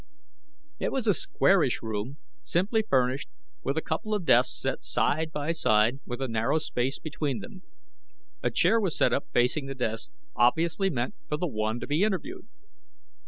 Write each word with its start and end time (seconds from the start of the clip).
It 0.79 0.91
was 0.91 1.05
a 1.05 1.13
squarish 1.13 1.83
room, 1.83 2.17
simply 2.41 2.81
furnished, 2.81 3.29
with 3.61 3.77
a 3.77 3.83
couple 3.83 4.15
of 4.15 4.25
desks 4.25 4.59
set 4.59 4.83
side 4.83 5.31
by 5.31 5.51
side 5.51 5.99
with 6.07 6.23
a 6.23 6.27
narrow 6.27 6.57
space 6.57 6.97
between 6.97 7.37
them. 7.37 7.61
A 8.41 8.49
chair 8.49 8.79
was 8.81 8.97
set 8.97 9.13
up 9.13 9.27
facing 9.31 9.67
the 9.67 9.75
desks, 9.75 10.09
obviously 10.35 10.89
meant 10.89 11.13
for 11.29 11.37
the 11.37 11.47
one 11.47 11.79
to 11.81 11.85
be 11.85 12.01
interviewed. 12.01 12.47